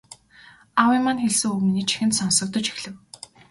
Аавын 0.81 1.01
маань 1.03 1.21
хэлсэн 1.23 1.49
үг 1.53 1.61
миний 1.65 1.87
чихэнд 1.89 2.13
сонсогдож 2.19 2.65
эхлэв. 2.71 2.95